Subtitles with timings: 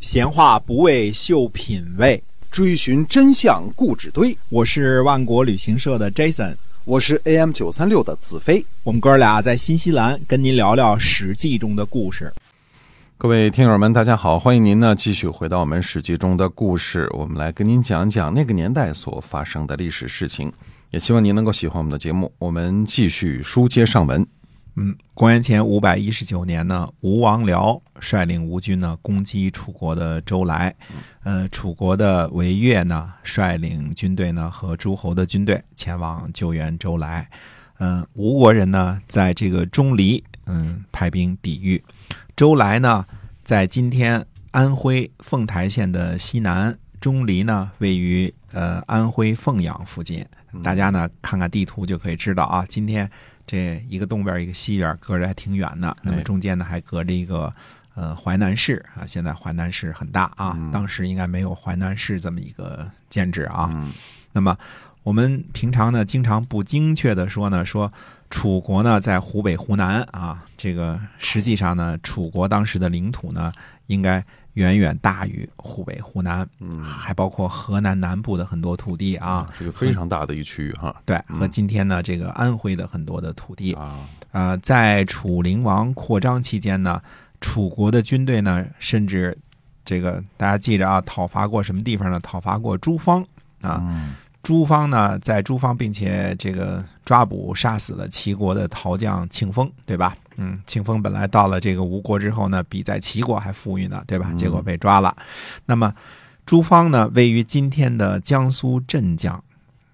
[0.00, 4.36] 闲话不为秀品味，追寻真相故纸堆。
[4.48, 8.64] 我是万国旅行社的 Jason，我是 AM 九三六的子飞。
[8.84, 12.32] 我们哥俩在新西兰跟您聊聊《史记》中的故事。
[13.16, 20.52] 各位听友们，大家好，欢迎您呢继续回到我们《史记》中的故事，我们来跟您讲讲那个年代所发生的历史事情。
[20.90, 22.32] 也希望您能够喜欢我们的节目。
[22.38, 24.24] 我们继续书接上文。
[24.80, 30.72] 嗯，公元前五百一十九年呢，吴王僚率领吴军呢攻击楚国的周来，
[31.24, 37.28] 呃，楚国的韦越呢率领军队呢和诸侯的军队前往救援周来，
[37.80, 41.82] 嗯，吴国人呢在这个钟离嗯派兵抵御，
[42.36, 43.04] 周来呢
[43.42, 50.24] 在今天安徽凤台县的西南，钟离呢位于呃安徽凤阳附近，
[50.62, 53.10] 大家呢看看地图就可以知道啊，今天。
[53.48, 55.96] 这一个东边一个西边，隔着还挺远的。
[56.02, 57.52] 那么中间呢，还隔着一个
[57.94, 59.06] 呃淮南市啊。
[59.06, 63.68] 现在淮南市很大啊，当时应该没有淮南市这么一个建制啊。
[64.32, 64.56] 那么
[65.02, 67.92] 我们平常呢，经常不精确的说呢，说
[68.30, 70.44] 楚国呢在湖北、湖南啊。
[70.56, 73.50] 这个实际上呢，楚国当时的领土呢，
[73.86, 74.22] 应该。
[74.58, 80.94] 远远大于湖北、湖南，嗯，还包括河南南部的很多土地啊，是个非常大的一区域哈。
[81.04, 84.00] 对，和今天呢这个安徽的很多的土地啊，
[84.32, 87.00] 呃，在楚灵王扩张期间呢，
[87.40, 89.38] 楚国的军队呢，甚至
[89.84, 92.18] 这个大家记着啊，讨伐过什么地方呢？
[92.20, 93.24] 讨伐过朱方
[93.60, 94.12] 啊。
[94.42, 100.16] 朱方呢，在朱方，并且这个抓捕杀死了齐国的陶将庆丰，对吧？
[100.40, 104.32] 嗯，庆丰本来到了这个吴国之后呢，比在齐国还富裕呢，对吧？
[104.34, 105.14] 结果被抓了。
[105.66, 105.92] 那么
[106.46, 109.42] 朱方呢，位于今天的江苏镇江，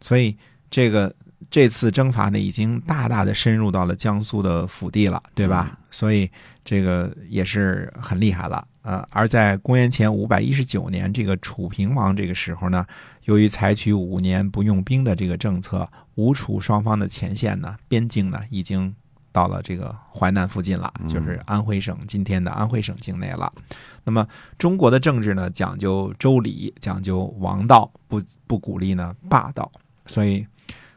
[0.00, 0.36] 所以
[0.70, 1.14] 这个
[1.50, 5.78] 这次征伐呢，已经大大的深入到了江苏的腹地了，对吧？
[5.90, 6.28] 所以
[6.64, 8.66] 这个也是很厉害了。
[8.82, 12.86] 呃，而在公元前五百一十九年，这个楚平王这个时候呢，
[13.24, 18.94] 由于采取五年不用兵的这个政策，吴楚双方的前线呢，边境呢，已经
[19.32, 23.52] 到了这个淮南附近了，就是安徽省今天的安徽省境内了。
[24.04, 24.26] 那么
[24.58, 29.70] 中国的政治呢，讲究周礼，讲究王道，不不鼓励呢霸道，
[30.06, 30.46] 所以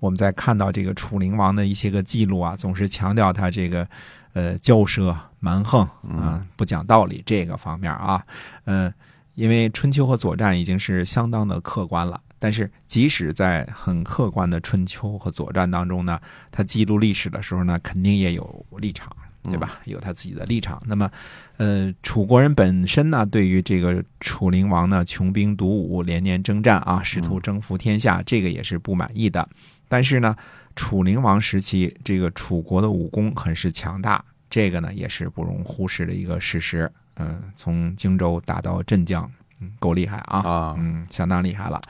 [0.00, 3.86] 我们在看到这个楚灵王的一些个记录啊，总是强调他这个。
[4.34, 8.20] 呃，骄奢蛮横啊，不讲道理这个方面啊，
[8.64, 8.92] 呃，
[9.36, 16.20] 因为春秋和左战已经是相当的客观了，但是即使在很客观的春秋和左传当中呢，
[16.52, 19.10] 他记录历史的时候呢，肯定也有立场，
[19.44, 19.80] 对吧？
[19.86, 20.82] 有他自己的立场。
[20.84, 21.10] 那么，
[21.56, 29.48] 呃，楚国人本身呢，对于这个楚灵王呢，穷兵黩武，连年征战啊，试图征服天下，这个也是不满意的。
[29.88, 30.36] 但是呢。
[30.76, 36.90] 楚灵王时期，这个楚国的武功很是强大，这个呢也是不容忽视的一个事实。
[37.14, 39.30] 嗯，从荆州打到镇江。
[39.78, 40.38] 够厉害啊！
[40.38, 41.80] 啊，嗯，相当厉害了。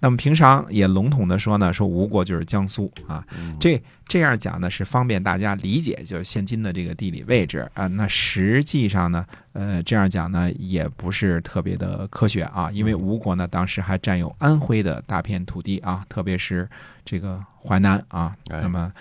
[0.00, 3.24] 那么平常也笼统的说呢，说吴国就是江苏啊。
[3.58, 7.86] 这这样讲呢，是方便大家理解，就是现今的这个地理位置啊。
[7.86, 9.24] 那实际上呢，
[9.54, 12.70] 呃，这样讲呢，也不是特别的科学啊。
[12.70, 16.68] 因为吴国呢，当时还占有安徽的大片土地啊，特别是
[17.04, 18.36] 这个淮南啊。
[18.50, 18.92] 那么，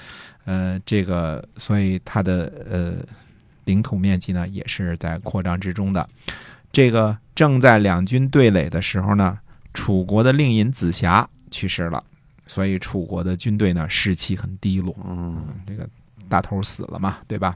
[0.46, 2.94] 呃，这个所以它的呃
[3.66, 6.08] 领土面积呢，也是在扩张之中的。
[6.74, 9.38] 这个正在两军对垒的时候呢，
[9.76, 12.04] 楚国的令尹子瑕去世了，
[12.48, 14.96] 所以楚国的军队呢士气很低落。
[15.08, 15.88] 嗯，这个
[16.28, 17.56] 大头死了嘛，对吧？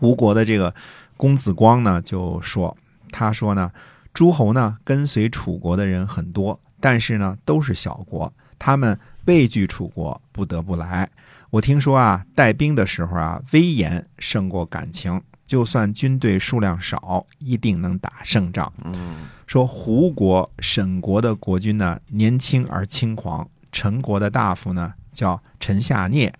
[0.00, 0.74] 吴国的这个
[1.16, 2.74] 公子光呢就说
[3.12, 3.70] ：“他说呢，
[4.14, 11.08] 诸侯呢跟随楚国的人很多，但是呢都是小国，他们畏惧楚国，不得不来。
[11.50, 15.20] 我听说啊，带兵的时候啊，威严胜过感情。”
[15.52, 18.72] 就算军队数量少，一定能打胜仗。
[18.84, 26.32] 嗯，说胡国、沈国的国君呢，年轻而轻狂；陈国的大夫呢，叫陈夏聂，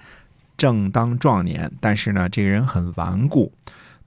[0.56, 3.52] 正当壮年，但是呢，这个人很顽固。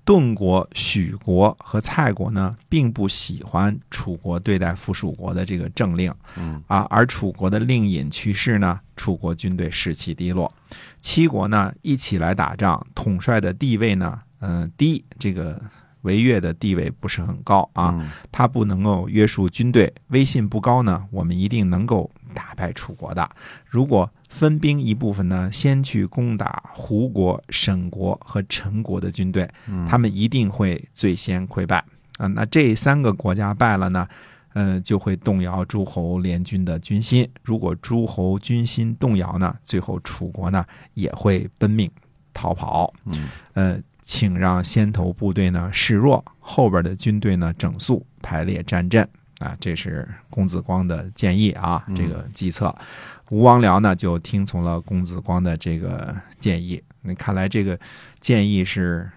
[0.03, 6.12] 顿国、许国和蔡国呢，并不喜欢楚国对待附属国的这个政令。
[6.35, 10.51] 嗯，啊，而楚国的令尹去世呢，楚国军队士气低落。
[11.00, 14.19] 七国呢，一起来打仗，统帅的地位呢？
[14.47, 15.59] 嗯，第一，这个
[16.01, 18.00] 韦越的地位不是很高啊，
[18.31, 21.03] 他不能够约束军队，威信不高呢。
[21.09, 23.27] 我们一定能够打败楚国的。
[23.65, 29.50] 如果分兵一部分呢，先去攻打胡国、沈国和陈国的军队，
[29.89, 31.83] 他们一定会最先溃败
[32.18, 32.27] 啊。
[32.27, 34.07] 那这三个国家败了呢，
[34.53, 37.27] 嗯，就会动摇诸侯联军的军心。
[37.42, 40.63] 如果诸侯军心动摇呢，最后楚国呢
[40.94, 41.89] 也会奔命
[42.31, 42.94] 逃跑。
[43.06, 43.80] 嗯，呃。
[44.06, 49.06] 请让先头部队呢示弱，后边的军队呢整肃，排列战阵
[49.40, 52.74] 啊，这是公子光的建议啊，这个计策。
[53.30, 56.81] 吴王僚呢就听从了公子光的这个建议。
[57.02, 57.78] 那看来这个
[58.22, 59.10] 建议是。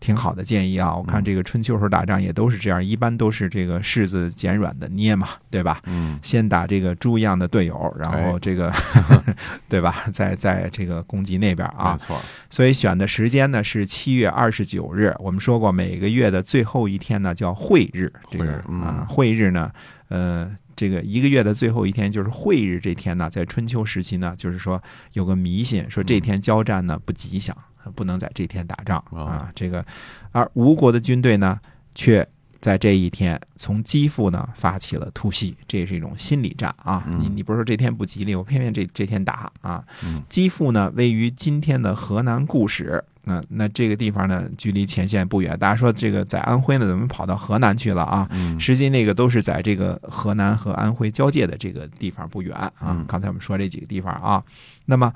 [0.00, 0.96] 挺好的建议啊！
[0.96, 5.80] 我看这个春秋时候打仗也都是这样，一般都是这个柿子捡软的捏嘛，对吧？
[5.84, 8.72] 嗯，先打这个猪一样的队友，然后这个，
[9.68, 10.04] 对吧？
[10.12, 11.92] 再在这个攻击那边啊。
[11.92, 12.20] 没错。
[12.48, 15.14] 所以选的时间呢是七月二十九日。
[15.18, 18.10] 我们说过，每个月的最后一天呢叫会日。
[18.30, 19.70] 这个啊，会日呢，
[20.08, 24.82] 呃，这个一个月的最后一天就是会日这天呢，在春秋时期呢，就是说
[25.12, 27.54] 有个迷信，说这天交战呢不吉祥。
[27.94, 29.50] 不能在这天打仗啊！
[29.54, 29.84] 这个，
[30.32, 31.58] 而吴国的军队呢，
[31.94, 32.26] 却
[32.60, 37.04] 在这一天从基辅呢发起了突袭，这也是一种心理战啊！
[37.18, 39.82] 你你不是说这天不吉利，我偏偏这这天打啊！
[40.28, 45.58] 基辅呢位于今天的河南固始，那那这个地方呢距离前线不远。
[45.58, 48.28] 大家说这个在安徽呢，怎么跑到河南去了啊？
[48.58, 53.02] 实际那个都是在这个河南和安徽交界的这个地方不远啊。
[53.08, 54.44] 刚才我们说这几个地方啊，
[54.84, 55.10] 那么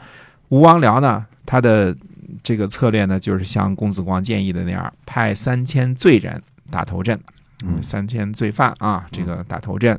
[0.49, 1.95] 吴王僚呢，他的。
[2.43, 7.19] 这个策略呢，就是像公子光建议的那样，派三千罪人打头阵，
[7.65, 9.99] 嗯，三千罪犯啊，这个打头阵，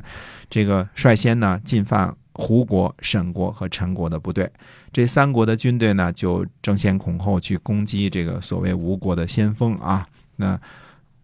[0.49, 4.51] 这个率先呢进犯胡国、沈国和陈国的部队，
[4.91, 10.07] 这三国的军队呢就争先恐后去攻击这个所谓吴国的先锋啊。
[10.35, 10.59] 那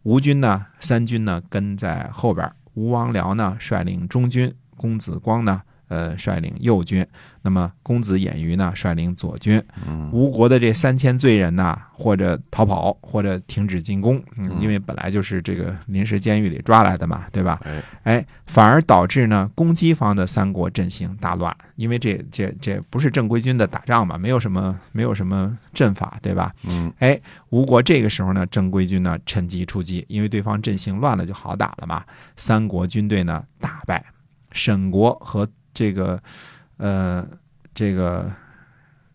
[0.03, 5.61] 吴军呢，三军呢跟在后边，吴王僚呢率领中军，公子光呢。
[5.91, 7.05] 呃，率领右军，
[7.41, 9.61] 那么公子偃瑜呢，率领左军。
[10.13, 14.23] 吴国的这三千罪人呢，或者逃跑，或者停止进攻，
[14.61, 17.59] 因为本来就是这个临时监狱里抓来的嘛，对吧？
[18.03, 26.53] 哎，反而导致呢，攻击方的三国阵型大乱，因为这这这不是正规军的打仗嘛，没有什么没有什么阵法，对吧？
[26.69, 32.01] 嗯，哎，吴国这个时候呢，正规军呢趁机出击，因为对方阵型乱了就好打了嘛。
[32.37, 34.01] 三国军队呢大败，
[34.53, 35.45] 沈国和
[35.81, 36.21] 这个，
[36.77, 37.27] 呃，
[37.73, 38.31] 这个，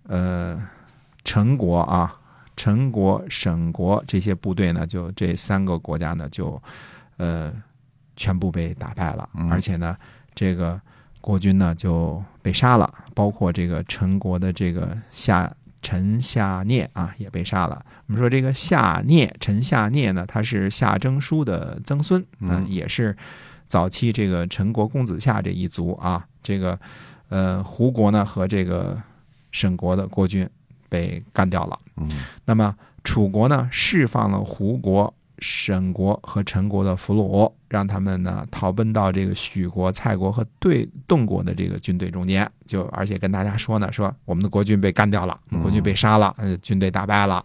[0.08, 0.60] 呃，
[1.22, 2.12] 陈国啊，
[2.56, 6.60] 陈国、沈国这些部队呢，就这三个国家呢，就
[7.18, 7.52] 呃，
[8.16, 9.96] 全部被打败了，而且呢，
[10.34, 10.80] 这个
[11.20, 15.48] 国君呢就被杀了，包括这个陈国的这个夏
[15.80, 17.80] 陈夏聂啊，也被杀了。
[18.08, 23.16] 我们说这个夏聂陈夏聂呢，他是夏征舒的曾孙，嗯，也是
[23.68, 26.26] 早期这个陈国公子夏这一族啊。
[26.46, 26.78] 这个，
[27.28, 28.96] 呃，胡国呢和这个
[29.50, 30.48] 沈国的国君
[30.88, 31.76] 被干掉了。
[31.96, 32.08] 嗯，
[32.44, 32.72] 那么
[33.02, 42.48] 楚国呢释放了胡国、沈国和陈国的俘虏，让他们呢逃奔到这个许国、蔡国和对邓国的这个军队中间。
[42.64, 47.44] 就而且跟大家说呢，说我们的国军被干掉了，国军被杀了，呃，军队打败了，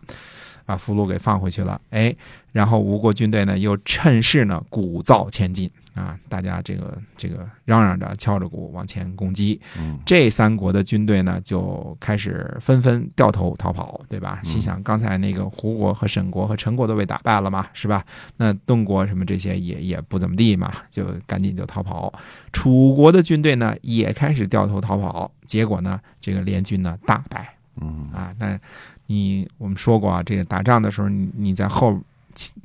[0.66, 1.80] 把俘虏给放回去了。
[1.90, 2.16] 哎，
[2.52, 5.70] 然后吴国军队呢又趁势呢鼓噪前进。
[5.94, 9.60] 啊，大家这个这个嚷嚷着，敲着鼓往前攻击。
[9.78, 14.40] 嗯，这三国的军队呢，就开始纷纷掉头逃跑，对吧？
[14.42, 18.06] 心想，刚才那个胡国和沈国和陈国都被打败了嘛，是吧？
[18.38, 22.14] 那邓国什么这些也也不怎么地嘛，就赶紧就逃跑。
[22.54, 27.54] 楚国的军队呢，也开始掉头逃跑，结果呢，这个联军呢大败。
[27.76, 28.60] 嗯，啊，那
[29.06, 32.00] 你我们说过啊，这个打仗的时候，你你在后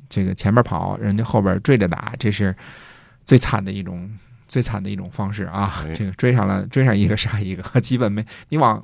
[0.09, 2.55] 这个前面跑，人家后边追着打，这是。
[3.25, 4.09] 最惨的一种，
[4.47, 5.83] 最惨的一种方式啊！
[5.93, 8.81] 这个追上了，追上一个杀一个，基本没你往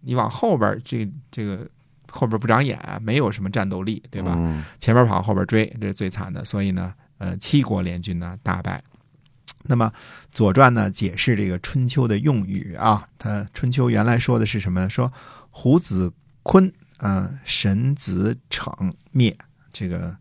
[0.00, 1.64] 你往后边，这这个
[2.10, 4.36] 后边不长眼，没有什么战斗力，对吧？
[4.80, 6.44] 前边跑，后边追，这是最惨的。
[6.44, 8.80] 所以呢，呃，七国联军呢大败。
[9.62, 9.86] 那么
[10.32, 14.90] 《左传》呢解释这个春秋的用语啊，它春秋原来说的是什么？
[14.90, 15.12] 说
[15.56, 19.36] 胡子坤，嗯，神子逞灭
[19.72, 20.16] 这个。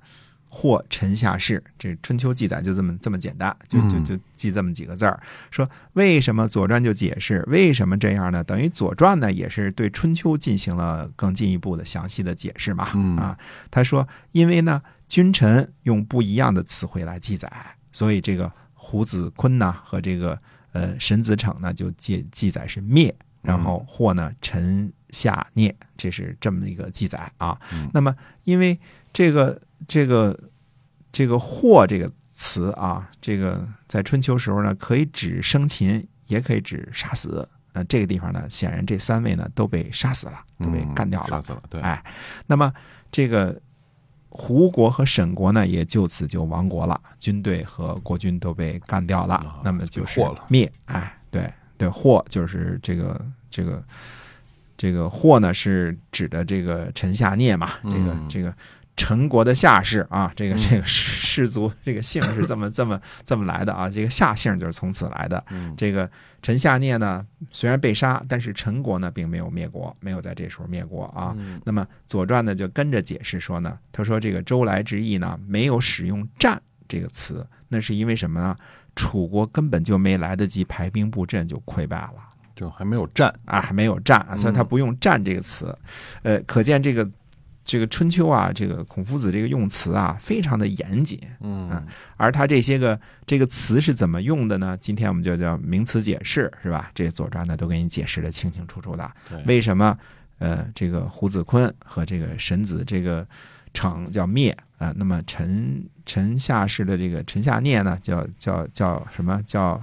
[0.56, 5.20] 或臣下士，这春秋记载就这么这么简单，就就就记这么几个字儿。
[5.50, 8.44] 说为什么左传就解释为什么这样呢？
[8.44, 12.84] 等于左传呢也是对春秋进行了更进一步的详细的解释嘛。
[13.20, 13.36] 啊，
[13.72, 17.52] 他说因为呢君臣用不一样的词汇来记载，
[17.92, 20.38] 所以这个胡子坤呢和这个
[20.74, 23.12] 呃沈子逞呢就记记载是灭，
[23.42, 27.58] 然后或呢臣下聂，这是这么一个记载啊。
[27.94, 28.78] 那么因为
[29.14, 29.58] 这个。
[29.86, 30.40] 这个
[31.12, 37.46] 这个“祸”这个词啊，这个在春秋时候呢，可以指生擒，也可以指杀死。
[37.74, 41.32] 那，这个地方呢，显然这三位呢都被杀死了，都被干掉了。
[41.32, 41.82] 杀死了，对。
[41.82, 42.02] 哎，
[42.48, 42.72] 那么
[43.12, 43.62] 这个
[44.30, 49.60] 胡国和沈国呢，也就此就亡国了，军队和国军都被干掉了。
[49.66, 50.72] 那么就是灭。
[50.86, 53.84] 哎，对对，“祸”就是这个这个
[54.84, 57.72] 这个“霍”呢，是指的这个陈夏聂嘛？
[57.84, 58.54] 这个这个。
[58.96, 65.44] 陈国的夏氏啊，这个这个氏族这个姓是这么这么这么来的啊，这个夏姓就是从此来的。
[65.76, 66.08] 这个
[66.44, 71.36] 陈夏聂呢，虽然被杀，但是陈国呢并没有灭国，没有在这时候灭国啊。
[71.64, 78.56] 那么《左传》呢就跟着解释说呢，他说这个周来之意呢没有使用战这个词，那是因为什么呢？
[78.96, 82.18] 楚国根本就没来得及排兵布阵就溃败了，
[82.56, 85.78] 就还没有战啊，还没有战，所以他不用战这个词。
[86.22, 87.10] 呃，可见这个。
[87.66, 91.82] 这个春秋啊，这个孔夫子这个用词啊，非常的严谨，嗯，
[92.18, 94.78] 而他这些个这个词是怎么用的呢？
[94.82, 96.92] 今天我们就叫名词解释，是吧？
[96.94, 99.10] 这《左传》呢都给你解释的清清楚楚的。
[99.46, 99.98] 为什么
[100.40, 103.26] 呃，这个胡子坤和这个神子这个
[103.74, 104.94] 成叫灭啊？
[104.98, 109.82] 那么陈陈下氏的这个陈下聂呢，叫叫叫什么叫？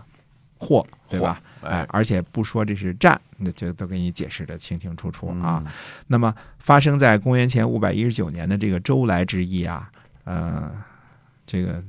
[0.61, 1.41] 祸对吧？
[1.63, 5.65] 哎，而且不说这是战，那就都给你解释的清清楚楚啊。
[6.07, 9.91] 那么发生在公元前五百一十九年的这个周来之役啊，
[10.25, 10.71] 呃，
[11.47, 11.83] 这个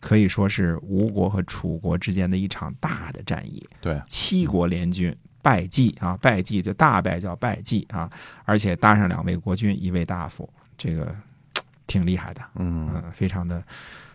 [0.00, 3.64] 可以说是吴国和楚国之间的一场大的战役。
[3.80, 8.10] 对，七国联军败绩啊，败绩就大败叫败绩啊，
[8.44, 11.14] 而且搭上两位国君，一位大夫，这个
[11.86, 13.62] 挺厉害的，嗯，非常的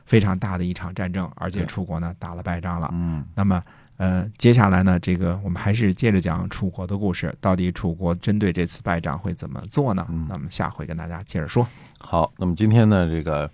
[0.05, 2.89] 非常大的一场战争，而且楚国呢打了败仗了。
[2.91, 3.63] 嗯，那么。
[3.97, 7.33] 呃，接下来呢，这个我们还是接着讲楚国的故事。
[7.39, 10.05] 到底楚国针对这次败仗会怎么做呢？
[10.27, 11.65] 那么下回跟大家接着说。
[12.00, 13.50] 好，那么今天呢，这个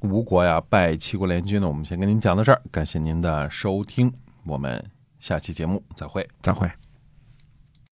[0.00, 2.62] 吴国呀败七国联军呢，我们先跟您讲到这儿。
[2.70, 4.12] 感谢您的收听，
[4.44, 4.82] 我们
[5.18, 6.70] 下期节目再会，再会。